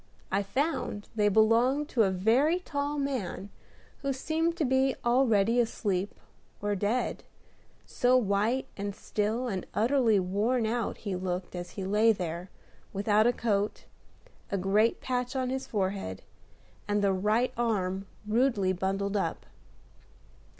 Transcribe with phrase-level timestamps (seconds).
[0.31, 3.51] I found they belonged to a very tall man
[3.99, 6.15] who seemed to be already asleep
[6.59, 7.23] or dead,
[7.85, 12.49] so white and still and utterly worn out he looked as he lay there,
[12.93, 13.85] without a coat,
[14.51, 16.23] a great patch on his forehead,
[16.87, 19.45] and the right arm rudely bundled up.